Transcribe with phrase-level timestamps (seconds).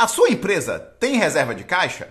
[0.00, 2.08] A sua empresa tem reserva de caixa?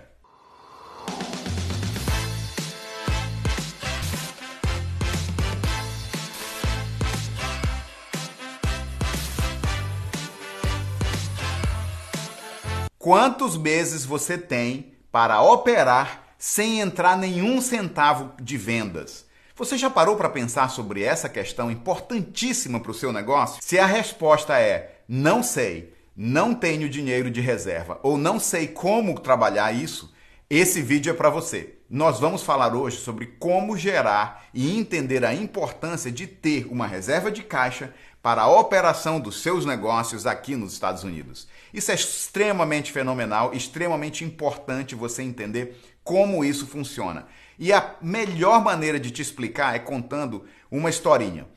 [12.99, 19.25] Quantos meses você tem para operar sem entrar nenhum centavo de vendas?
[19.55, 23.57] Você já parou para pensar sobre essa questão importantíssima para o seu negócio?
[23.63, 29.17] Se a resposta é não sei, não tenho dinheiro de reserva ou não sei como
[29.21, 30.13] trabalhar isso,
[30.49, 31.75] esse vídeo é para você.
[31.89, 37.31] Nós vamos falar hoje sobre como gerar e entender a importância de ter uma reserva
[37.31, 41.47] de caixa para a operação dos seus negócios aqui nos Estados Unidos.
[41.73, 47.27] Isso é extremamente fenomenal, extremamente importante você entender como isso funciona.
[47.57, 51.47] E a melhor maneira de te explicar é contando uma historinha.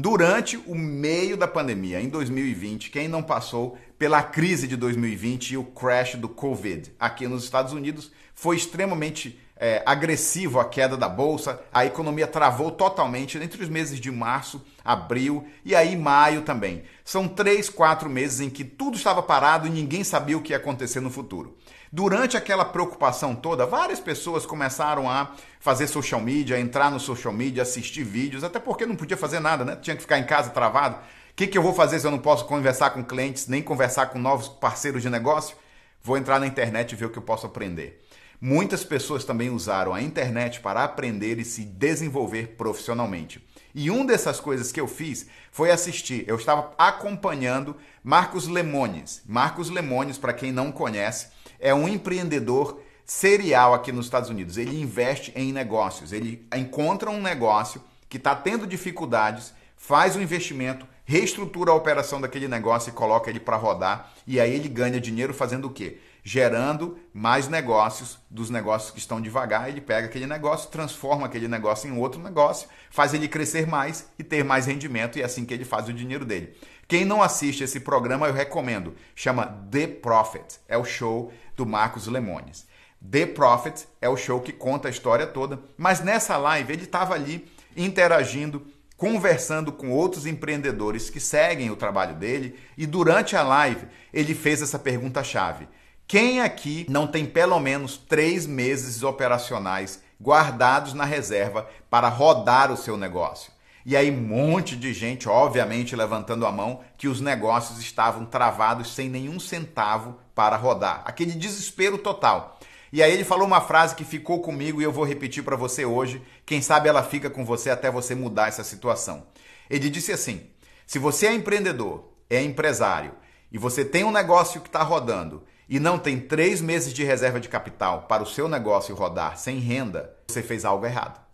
[0.00, 5.56] Durante o meio da pandemia, em 2020, quem não passou pela crise de 2020 e
[5.56, 11.08] o crash do Covid aqui nos Estados Unidos, foi extremamente é, agressivo a queda da
[11.08, 16.84] bolsa, a economia travou totalmente entre os meses de março, abril e aí maio também.
[17.04, 20.58] São três, quatro meses em que tudo estava parado e ninguém sabia o que ia
[20.58, 21.56] acontecer no futuro.
[21.90, 27.62] Durante aquela preocupação toda, várias pessoas começaram a fazer social media, entrar no social media,
[27.62, 29.76] assistir vídeos, até porque não podia fazer nada, né?
[29.76, 30.96] Tinha que ficar em casa travado.
[30.96, 34.06] O que, que eu vou fazer se eu não posso conversar com clientes, nem conversar
[34.06, 35.56] com novos parceiros de negócio?
[36.02, 38.04] Vou entrar na internet e ver o que eu posso aprender.
[38.40, 43.44] Muitas pessoas também usaram a internet para aprender e se desenvolver profissionalmente.
[43.74, 46.24] E uma dessas coisas que eu fiz foi assistir.
[46.26, 49.22] Eu estava acompanhando Marcos Lemones.
[49.26, 51.28] Marcos Lemones, para quem não conhece,
[51.58, 54.56] é um empreendedor serial aqui nos Estados Unidos.
[54.58, 56.12] Ele investe em negócios.
[56.12, 62.20] Ele encontra um negócio que está tendo dificuldades, faz o um investimento, reestrutura a operação
[62.20, 64.12] daquele negócio e coloca ele para rodar.
[64.26, 65.98] E aí ele ganha dinheiro fazendo o quê?
[66.22, 69.70] Gerando mais negócios dos negócios que estão devagar.
[69.70, 74.22] Ele pega aquele negócio, transforma aquele negócio em outro negócio, faz ele crescer mais e
[74.22, 75.18] ter mais rendimento.
[75.18, 76.54] E é assim que ele faz o dinheiro dele.
[76.86, 78.94] Quem não assiste esse programa, eu recomendo.
[79.14, 80.58] Chama The Prophet.
[80.66, 82.66] É o show do Marcos Lemones.
[83.10, 87.14] The Prophet é o show que conta a história toda, mas nessa live ele estava
[87.14, 93.86] ali interagindo, conversando com outros empreendedores que seguem o trabalho dele e durante a live
[94.12, 95.68] ele fez essa pergunta-chave:
[96.06, 102.76] quem aqui não tem pelo menos três meses operacionais guardados na reserva para rodar o
[102.76, 103.52] seu negócio?
[103.88, 108.94] E aí, um monte de gente, obviamente, levantando a mão, que os negócios estavam travados
[108.94, 111.00] sem nenhum centavo para rodar.
[111.06, 112.60] Aquele desespero total.
[112.92, 115.86] E aí ele falou uma frase que ficou comigo e eu vou repetir para você
[115.86, 116.20] hoje.
[116.44, 119.26] Quem sabe ela fica com você até você mudar essa situação.
[119.70, 120.42] Ele disse assim:
[120.86, 123.14] se você é empreendedor, é empresário
[123.50, 127.40] e você tem um negócio que está rodando e não tem três meses de reserva
[127.40, 131.27] de capital para o seu negócio rodar sem renda, você fez algo errado.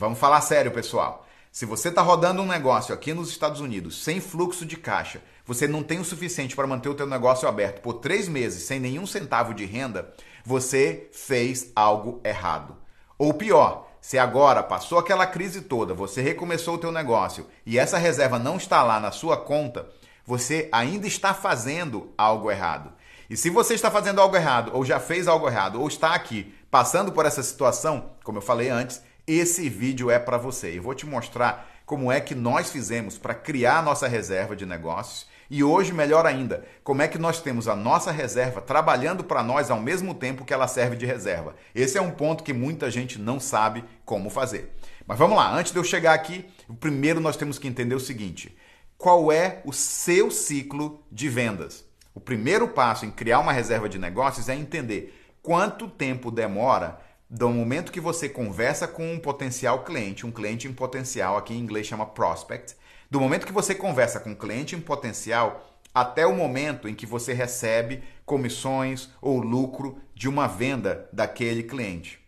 [0.00, 1.26] Vamos falar sério, pessoal.
[1.52, 5.68] Se você está rodando um negócio aqui nos Estados Unidos sem fluxo de caixa, você
[5.68, 9.06] não tem o suficiente para manter o teu negócio aberto por três meses sem nenhum
[9.06, 10.10] centavo de renda,
[10.42, 12.78] você fez algo errado.
[13.18, 17.98] Ou pior, se agora passou aquela crise toda, você recomeçou o teu negócio e essa
[17.98, 19.86] reserva não está lá na sua conta,
[20.24, 22.90] você ainda está fazendo algo errado.
[23.28, 26.54] E se você está fazendo algo errado, ou já fez algo errado, ou está aqui
[26.70, 30.78] passando por essa situação, como eu falei antes, esse vídeo é para você.
[30.78, 35.26] Eu vou te mostrar como é que nós fizemos para criar nossa reserva de negócios
[35.50, 39.68] e hoje, melhor ainda, como é que nós temos a nossa reserva trabalhando para nós
[39.68, 41.56] ao mesmo tempo que ela serve de reserva.
[41.74, 44.72] Esse é um ponto que muita gente não sabe como fazer.
[45.04, 46.48] Mas vamos lá, antes de eu chegar aqui,
[46.78, 48.56] primeiro nós temos que entender o seguinte:
[48.96, 51.84] qual é o seu ciclo de vendas?
[52.14, 57.48] O primeiro passo em criar uma reserva de negócios é entender quanto tempo demora do
[57.48, 61.86] momento que você conversa com um potencial cliente, um cliente em potencial, aqui em inglês
[61.86, 62.74] chama prospect,
[63.08, 67.06] do momento que você conversa com um cliente em potencial até o momento em que
[67.06, 72.18] você recebe comissões ou lucro de uma venda daquele cliente.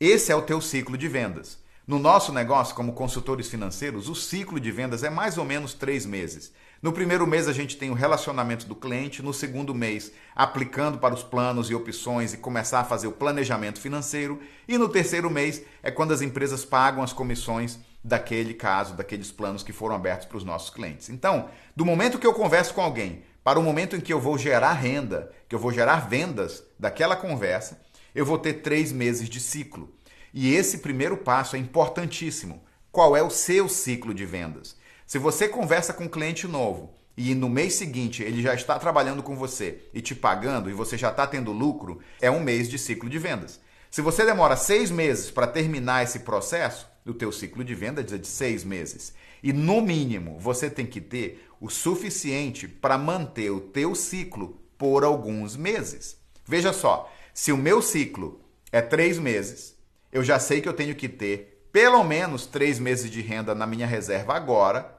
[0.00, 1.62] Esse é o teu ciclo de vendas.
[1.86, 6.04] No nosso negócio, como consultores financeiros, o ciclo de vendas é mais ou menos três
[6.04, 6.52] meses.
[6.82, 11.14] No primeiro mês a gente tem o relacionamento do cliente, no segundo mês aplicando para
[11.14, 15.62] os planos e opções e começar a fazer o planejamento financeiro, e no terceiro mês
[15.80, 20.38] é quando as empresas pagam as comissões daquele caso, daqueles planos que foram abertos para
[20.38, 21.08] os nossos clientes.
[21.08, 24.36] Então, do momento que eu converso com alguém para o momento em que eu vou
[24.36, 27.80] gerar renda, que eu vou gerar vendas daquela conversa,
[28.12, 29.94] eu vou ter três meses de ciclo.
[30.34, 32.60] E esse primeiro passo é importantíssimo.
[32.90, 34.81] Qual é o seu ciclo de vendas?
[35.12, 39.22] Se você conversa com um cliente novo e no mês seguinte ele já está trabalhando
[39.22, 42.78] com você e te pagando e você já está tendo lucro, é um mês de
[42.78, 43.60] ciclo de vendas.
[43.90, 48.04] Se você demora seis meses para terminar esse processo, o teu ciclo de venda é
[48.04, 49.12] de seis meses.
[49.42, 55.04] E no mínimo você tem que ter o suficiente para manter o teu ciclo por
[55.04, 56.16] alguns meses.
[56.46, 58.40] Veja só, se o meu ciclo
[58.72, 59.76] é três meses,
[60.10, 63.66] eu já sei que eu tenho que ter pelo menos três meses de renda na
[63.66, 64.91] minha reserva agora,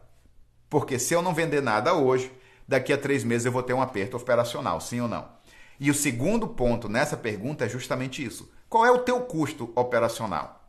[0.74, 2.32] porque se eu não vender nada hoje,
[2.68, 5.30] daqui a três meses eu vou ter um aperto operacional, sim ou não?
[5.80, 8.52] E o segundo ponto nessa pergunta é justamente isso.
[8.68, 10.68] Qual é o teu custo operacional?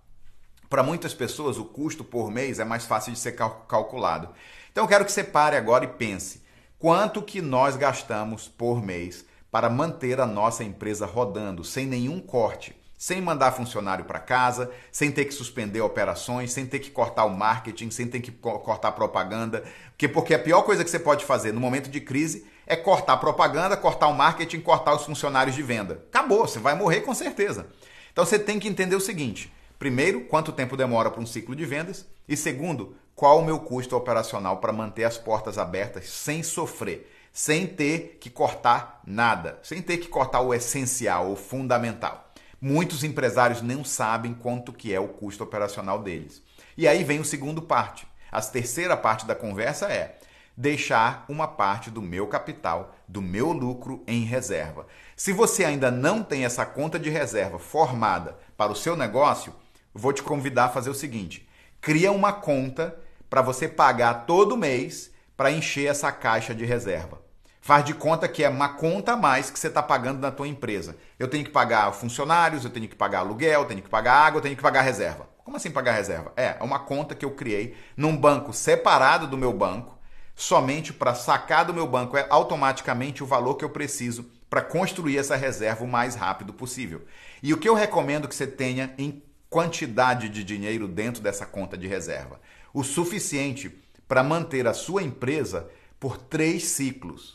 [0.69, 4.29] Para muitas pessoas, o custo por mês é mais fácil de ser calculado.
[4.71, 6.43] Então, eu quero que você pare agora e pense:
[6.79, 12.77] quanto que nós gastamos por mês para manter a nossa empresa rodando sem nenhum corte?
[13.05, 17.37] Sem mandar funcionário para casa, sem ter que suspender operações, sem ter que cortar o
[17.37, 19.63] marketing, sem ter que cortar propaganda.
[19.91, 23.19] Porque, porque a pior coisa que você pode fazer no momento de crise é cortar
[23.19, 26.03] propaganda, cortar o marketing, cortar os funcionários de venda.
[26.09, 27.67] Acabou, você vai morrer com certeza.
[28.11, 31.67] Então você tem que entender o seguinte: primeiro, quanto tempo demora para um ciclo de
[31.67, 37.13] vendas, e segundo, qual o meu custo operacional para manter as portas abertas sem sofrer,
[37.31, 42.24] sem ter que cortar nada, sem ter que cortar o essencial, o fundamental.
[42.67, 46.43] Muitos empresários não sabem quanto que é o custo operacional deles.
[46.79, 48.07] E aí vem o segundo parte.
[48.33, 50.17] A terceira parte da conversa é
[50.57, 54.87] deixar uma parte do meu capital, do meu lucro em reserva.
[55.15, 59.55] Se você ainda não tem essa conta de reserva formada para o seu negócio,
[59.93, 61.47] vou te convidar a fazer o seguinte:
[61.83, 67.24] cria uma conta para você pagar todo mês para encher essa caixa de reserva.
[67.65, 70.47] Faz de conta que é uma conta a mais que você está pagando na tua
[70.47, 70.99] empresa.
[71.19, 74.37] Eu tenho que pagar funcionários, eu tenho que pagar aluguel, eu tenho que pagar água,
[74.37, 75.27] eu tenho que pagar reserva.
[75.43, 76.31] Como assim pagar reserva?
[76.37, 79.99] É, é uma conta que eu criei num banco separado do meu banco,
[80.35, 85.17] somente para sacar do meu banco é automaticamente o valor que eu preciso para construir
[85.17, 87.07] essa reserva o mais rápido possível.
[87.43, 91.79] E o que eu recomendo que você tenha em quantidade de dinheiro dentro dessa conta
[91.79, 92.39] de reserva?
[92.75, 93.75] O suficiente
[94.07, 95.67] para manter a sua empresa
[95.99, 97.34] por três ciclos.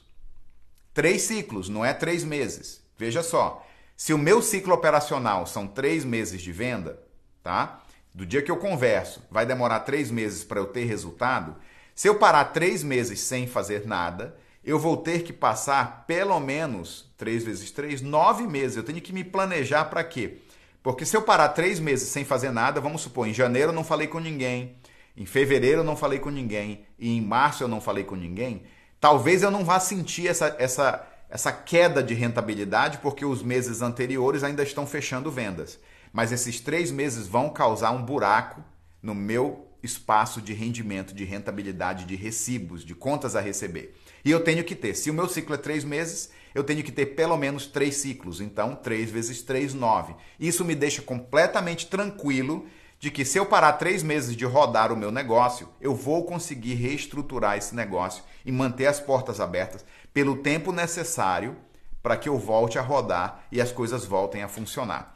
[0.93, 2.83] Três ciclos, não é três meses.
[2.97, 3.65] Veja só,
[3.95, 6.99] se o meu ciclo operacional são três meses de venda,
[7.43, 7.81] tá?
[8.13, 11.55] Do dia que eu converso, vai demorar três meses para eu ter resultado.
[11.93, 17.13] Se eu parar três meses sem fazer nada, eu vou ter que passar pelo menos
[17.17, 18.77] três vezes três, nove meses.
[18.77, 20.37] Eu tenho que me planejar para quê?
[20.81, 23.83] Porque se eu parar três meses sem fazer nada, vamos supor, em janeiro eu não
[23.83, 24.75] falei com ninguém,
[25.15, 28.63] em fevereiro eu não falei com ninguém, e em março eu não falei com ninguém,
[28.99, 34.43] Talvez eu não vá sentir essa, essa, essa queda de rentabilidade porque os meses anteriores
[34.43, 35.79] ainda estão fechando vendas.
[36.11, 38.63] Mas esses três meses vão causar um buraco
[39.01, 43.95] no meu espaço de rendimento, de rentabilidade, de recibos, de contas a receber.
[44.25, 46.91] E eu tenho que ter, se o meu ciclo é três meses, eu tenho que
[46.91, 48.41] ter pelo menos três ciclos.
[48.41, 50.13] Então, três vezes três, nove.
[50.39, 52.67] Isso me deixa completamente tranquilo
[52.99, 56.73] de que se eu parar três meses de rodar o meu negócio, eu vou conseguir
[56.73, 61.57] reestruturar esse negócio e manter as portas abertas pelo tempo necessário
[62.01, 65.15] para que eu volte a rodar e as coisas voltem a funcionar.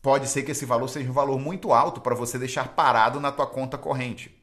[0.00, 3.32] Pode ser que esse valor seja um valor muito alto para você deixar parado na
[3.32, 4.34] tua conta corrente.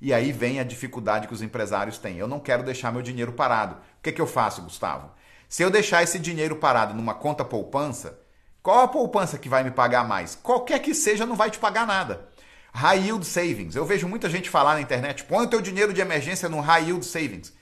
[0.00, 2.18] E aí vem a dificuldade que os empresários têm.
[2.18, 3.76] Eu não quero deixar meu dinheiro parado.
[3.76, 5.10] O que, é que eu faço, Gustavo?
[5.48, 8.18] Se eu deixar esse dinheiro parado numa conta poupança,
[8.62, 10.34] qual a poupança que vai me pagar mais?
[10.34, 12.28] Qualquer que seja, não vai te pagar nada.
[12.74, 13.74] High Yield Savings.
[13.74, 16.86] Eu vejo muita gente falar na internet: põe o teu dinheiro de emergência no High
[16.88, 17.54] Yield Savings.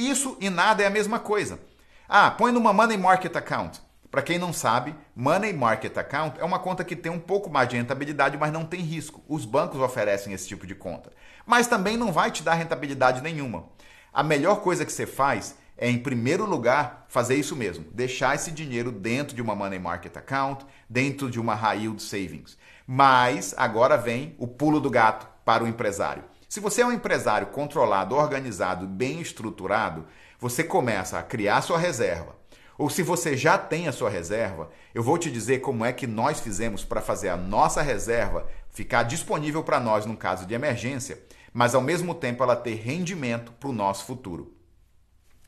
[0.00, 1.60] Isso e nada é a mesma coisa.
[2.08, 3.82] Ah, põe numa Money Market Account.
[4.10, 7.68] Para quem não sabe, Money Market Account é uma conta que tem um pouco mais
[7.68, 9.22] de rentabilidade, mas não tem risco.
[9.28, 11.12] Os bancos oferecem esse tipo de conta.
[11.44, 13.66] Mas também não vai te dar rentabilidade nenhuma.
[14.10, 18.50] A melhor coisa que você faz é, em primeiro lugar, fazer isso mesmo, deixar esse
[18.50, 22.56] dinheiro dentro de uma money market account, dentro de uma high yield savings.
[22.86, 26.24] Mas agora vem o pulo do gato para o empresário.
[26.50, 30.04] Se você é um empresário controlado, organizado, bem estruturado,
[30.36, 32.34] você começa a criar sua reserva.
[32.76, 36.08] Ou se você já tem a sua reserva, eu vou te dizer como é que
[36.08, 41.22] nós fizemos para fazer a nossa reserva ficar disponível para nós num caso de emergência,
[41.52, 44.52] mas ao mesmo tempo ela ter rendimento para o nosso futuro.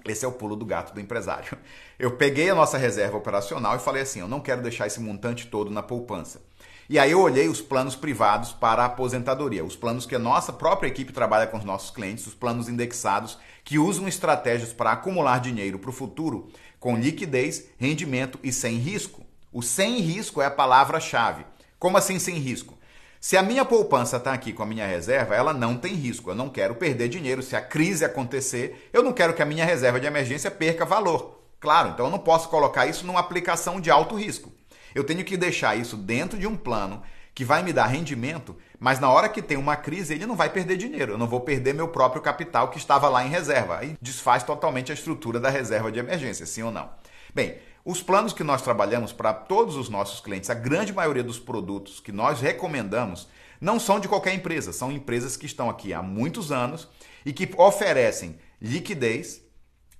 [0.04, 1.58] Esse é o pulo do gato do empresário.
[1.98, 5.48] Eu peguei a nossa reserva operacional e falei assim: eu não quero deixar esse montante
[5.48, 6.42] todo na poupança.
[6.88, 10.52] E aí eu olhei os planos privados para a aposentadoria, os planos que a nossa
[10.52, 15.40] própria equipe trabalha com os nossos clientes, os planos indexados que usam estratégias para acumular
[15.40, 16.50] dinheiro para o futuro
[16.82, 19.24] com liquidez, rendimento e sem risco.
[19.52, 21.46] O sem risco é a palavra-chave.
[21.78, 22.76] Como assim sem risco?
[23.20, 26.30] Se a minha poupança está aqui com a minha reserva, ela não tem risco.
[26.30, 27.40] Eu não quero perder dinheiro.
[27.40, 31.40] Se a crise acontecer, eu não quero que a minha reserva de emergência perca valor.
[31.60, 34.52] Claro, então eu não posso colocar isso numa aplicação de alto risco.
[34.94, 37.02] Eu tenho que deixar isso dentro de um plano
[37.34, 40.50] que vai me dar rendimento, mas na hora que tem uma crise, ele não vai
[40.50, 41.12] perder dinheiro.
[41.12, 43.78] Eu não vou perder meu próprio capital que estava lá em reserva.
[43.78, 46.90] Aí desfaz totalmente a estrutura da reserva de emergência, sim ou não?
[47.34, 51.38] Bem, os planos que nós trabalhamos para todos os nossos clientes, a grande maioria dos
[51.38, 53.28] produtos que nós recomendamos,
[53.60, 56.88] não são de qualquer empresa, são empresas que estão aqui há muitos anos
[57.24, 59.42] e que oferecem liquidez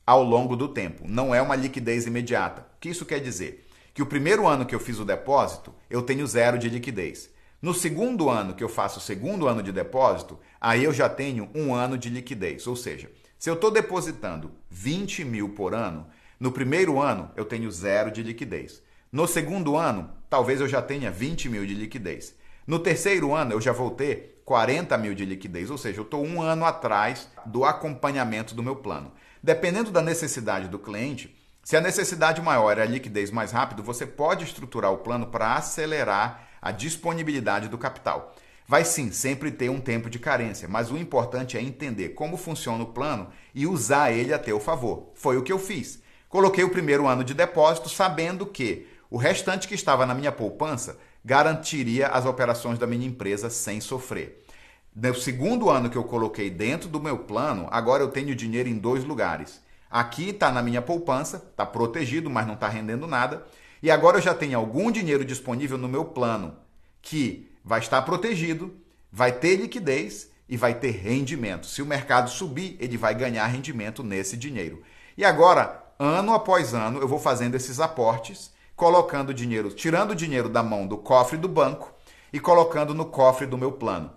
[0.07, 1.05] ao longo do tempo.
[1.09, 2.67] Não é uma liquidez imediata.
[2.77, 3.62] O que isso quer dizer?
[3.95, 7.31] Que o primeiro ano que eu fiz o depósito, eu tenho zero de liquidez.
[7.61, 11.49] No segundo ano que eu faço o segundo ano de depósito, aí eu já tenho
[11.55, 12.67] um ano de liquidez.
[12.67, 16.07] Ou seja, se eu estou depositando 20 mil por ano,
[16.41, 18.83] no primeiro ano eu tenho zero de liquidez.
[19.13, 22.35] No segundo ano, talvez eu já tenha 20 mil de liquidez.
[22.67, 26.25] No terceiro ano, eu já vou ter 40 mil de liquidez, ou seja, eu estou
[26.25, 29.13] um ano atrás do acompanhamento do meu plano.
[29.43, 34.05] Dependendo da necessidade do cliente, se a necessidade maior é a liquidez mais rápido, você
[34.05, 38.35] pode estruturar o plano para acelerar a disponibilidade do capital.
[38.67, 42.83] Vai sim sempre ter um tempo de carência, mas o importante é entender como funciona
[42.83, 45.11] o plano e usar ele a teu favor.
[45.15, 46.03] Foi o que eu fiz.
[46.29, 50.99] Coloquei o primeiro ano de depósito sabendo que o restante que estava na minha poupança
[51.25, 54.43] garantiria as operações da minha empresa sem sofrer.
[54.95, 58.79] No segundo ano que eu coloquei dentro do meu plano, agora eu tenho dinheiro em
[58.79, 59.61] dois lugares.
[59.93, 63.45] Aqui está na minha poupança, está protegido, mas não está rendendo nada.
[63.83, 66.57] E agora eu já tenho algum dinheiro disponível no meu plano
[67.03, 68.75] que vai estar protegido,
[69.13, 71.67] vai ter liquidez e vai ter rendimento.
[71.67, 74.83] Se o mercado subir, ele vai ganhar rendimento nesse dinheiro.
[75.15, 80.49] E agora, ano após ano, eu vou fazendo esses aportes, colocando dinheiro, tirando o dinheiro
[80.49, 81.93] da mão do cofre do banco
[82.33, 84.11] e colocando no cofre do meu plano.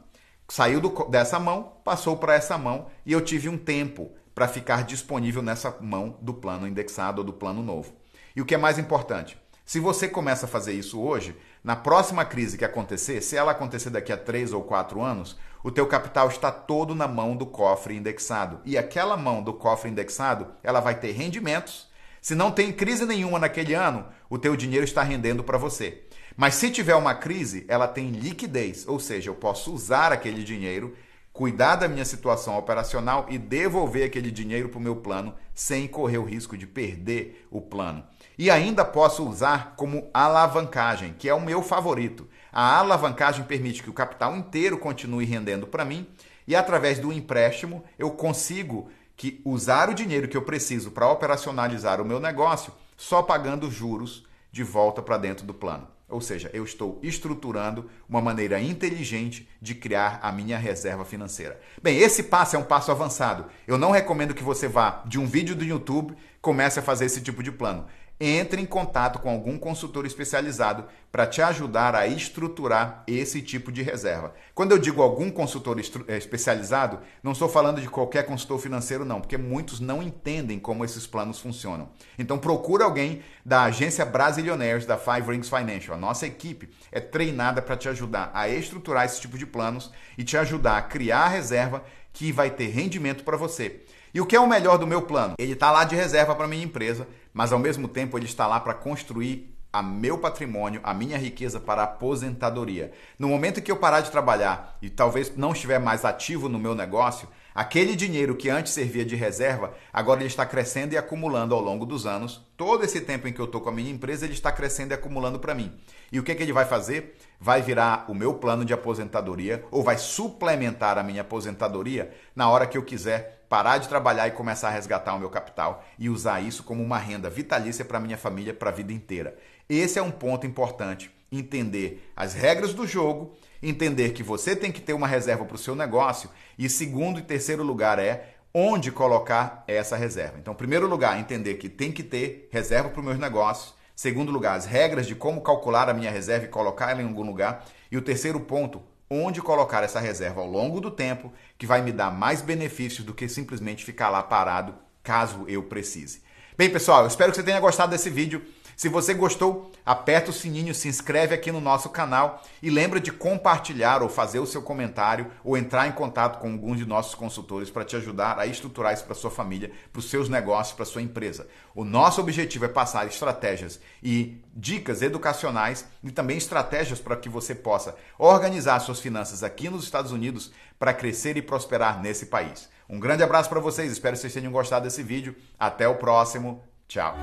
[0.48, 4.84] Saiu do, dessa mão, passou para essa mão e eu tive um tempo para ficar
[4.84, 7.94] disponível nessa mão do plano indexado ou do plano novo.
[8.36, 12.24] E o que é mais importante, se você começa a fazer isso hoje, na próxima
[12.24, 16.28] crise que acontecer, se ela acontecer daqui a três ou quatro anos, o teu capital
[16.28, 18.60] está todo na mão do cofre indexado.
[18.64, 21.88] E aquela mão do cofre indexado, ela vai ter rendimentos.
[22.22, 26.04] Se não tem crise nenhuma naquele ano, o teu dinheiro está rendendo para você.
[26.38, 30.94] Mas se tiver uma crise, ela tem liquidez, ou seja, eu posso usar aquele dinheiro
[31.36, 36.18] cuidar da minha situação operacional e devolver aquele dinheiro para o meu plano sem correr
[36.18, 38.06] o risco de perder o plano.
[38.38, 42.26] E ainda posso usar como alavancagem, que é o meu favorito.
[42.54, 46.08] A alavancagem permite que o capital inteiro continue rendendo para mim
[46.48, 52.00] e através do empréstimo eu consigo que usar o dinheiro que eu preciso para operacionalizar
[52.00, 55.95] o meu negócio só pagando juros de volta para dentro do plano.
[56.08, 61.60] Ou seja, eu estou estruturando uma maneira inteligente de criar a minha reserva financeira.
[61.82, 63.46] Bem, esse passo é um passo avançado.
[63.66, 67.22] Eu não recomendo que você vá de um vídeo do YouTube comece a fazer esse
[67.22, 67.88] tipo de plano
[68.20, 73.82] entre em contato com algum consultor especializado para te ajudar a estruturar esse tipo de
[73.82, 74.34] reserva.
[74.54, 79.20] Quando eu digo algum consultor eh, especializado, não estou falando de qualquer consultor financeiro não,
[79.20, 81.90] porque muitos não entendem como esses planos funcionam.
[82.18, 85.96] Então procura alguém da agência Brasilionaires da Five Rings Financial.
[85.96, 90.24] A nossa equipe é treinada para te ajudar a estruturar esse tipo de planos e
[90.24, 93.84] te ajudar a criar a reserva que vai ter rendimento para você.
[94.14, 95.36] E o que é o melhor do meu plano?
[95.38, 97.06] Ele está lá de reserva para minha empresa,
[97.36, 101.60] mas ao mesmo tempo ele está lá para construir a meu patrimônio, a minha riqueza
[101.60, 102.94] para a aposentadoria.
[103.20, 106.74] No momento que eu parar de trabalhar e talvez não estiver mais ativo no meu
[106.74, 111.60] negócio, aquele dinheiro que antes servia de reserva, agora ele está crescendo e acumulando ao
[111.60, 112.42] longo dos anos.
[112.56, 114.96] Todo esse tempo em que eu estou com a minha empresa, ele está crescendo e
[114.96, 115.78] acumulando para mim.
[116.14, 117.18] E o que, que ele vai fazer?
[117.38, 122.66] Vai virar o meu plano de aposentadoria ou vai suplementar a minha aposentadoria na hora
[122.66, 126.42] que eu quiser parar de trabalhar e começar a resgatar o meu capital e usar
[126.42, 129.38] isso como uma renda vitalícia para minha família para a vida inteira.
[129.70, 131.12] Esse é um ponto importante.
[131.32, 135.60] Entender as regras do jogo, entender que você tem que ter uma reserva para o
[135.60, 140.38] seu negócio e segundo e terceiro lugar é onde colocar essa reserva.
[140.40, 143.74] Então, primeiro lugar, entender que tem que ter reserva para os meus negócios.
[143.94, 147.24] Segundo lugar, as regras de como calcular a minha reserva e colocar ela em algum
[147.24, 147.66] lugar.
[147.92, 151.92] E o terceiro ponto, onde colocar essa reserva ao longo do tempo, que vai me
[151.92, 156.24] dar mais benefícios do que simplesmente ficar lá parado caso eu precise.
[156.58, 158.42] Bem, pessoal, eu espero que você tenha gostado desse vídeo.
[158.76, 163.12] Se você gostou, aperta o sininho, se inscreve aqui no nosso canal e lembra de
[163.12, 167.70] compartilhar ou fazer o seu comentário ou entrar em contato com algum de nossos consultores
[167.70, 171.02] para te ajudar a estruturar isso para sua família, para os seus negócios, para sua
[171.02, 171.48] empresa.
[171.74, 177.56] O nosso objetivo é passar estratégias e dicas educacionais e também estratégias para que você
[177.56, 182.70] possa organizar suas finanças aqui nos Estados Unidos para crescer e prosperar nesse país.
[182.90, 185.36] Um grande abraço para vocês, espero que vocês tenham gostado desse vídeo.
[185.58, 186.64] Até o próximo.
[186.88, 187.16] Tchau.